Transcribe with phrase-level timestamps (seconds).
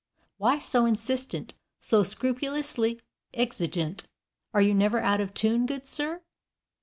[0.37, 3.01] Why so insistent, so scrupulously
[3.35, 4.07] exigent?
[4.51, 6.23] Are you never out of tune, good sir?